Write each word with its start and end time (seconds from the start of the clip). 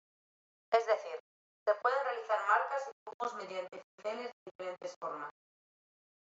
Es 0.73 0.83
decir, 0.87 1.19
se 1.67 1.75
pueden 1.75 2.03
realizar 2.05 2.39
marcas 2.47 2.87
y 2.89 2.91
dibujos 3.05 3.35
mediante 3.35 3.83
cinceles 3.93 4.31
de 4.33 4.51
diferentes 4.51 4.95
formas. 4.99 5.29